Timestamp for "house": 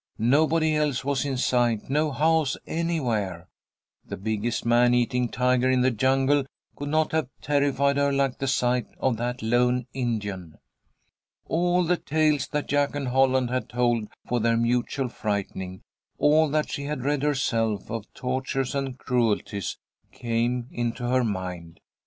2.09-2.57